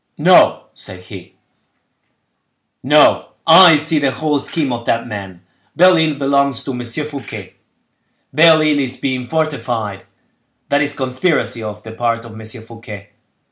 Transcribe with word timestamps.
"No," 0.17 0.63
said 0.73 1.01
he, 1.01 1.35
"no; 2.81 3.25
I 3.45 3.75
see 3.75 3.99
the 3.99 4.09
whole 4.09 4.39
scheme 4.39 4.73
of 4.73 4.85
that 4.85 5.05
man. 5.05 5.43
Belle 5.75 5.95
Isle 5.99 6.15
belongs 6.15 6.63
to 6.63 6.71
M. 6.71 6.83
Fouquet; 6.83 7.53
Belle 8.33 8.63
Isle 8.63 8.79
is 8.79 8.97
being 8.97 9.27
fortified: 9.27 10.05
that 10.69 10.81
is 10.81 10.95
a 10.95 10.97
conspiracy 10.97 11.61
on 11.61 11.79
the 11.83 11.91
part 11.91 12.25
of 12.25 12.31
M. 12.33 12.43
Fouquet. 12.63 13.09